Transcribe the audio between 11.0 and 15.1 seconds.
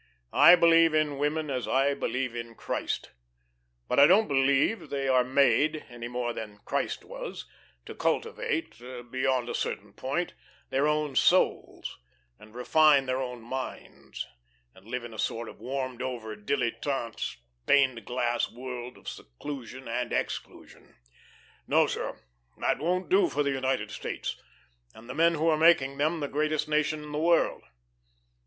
souls, and refine their own minds, and live